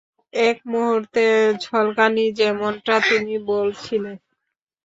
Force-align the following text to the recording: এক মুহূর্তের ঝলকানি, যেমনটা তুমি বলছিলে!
এক 0.33 0.57
মুহূর্তের 0.65 1.35
ঝলকানি, 1.63 2.25
যেমনটা 2.39 2.95
তুমি 3.07 3.35
বলছিলে! 3.51 4.11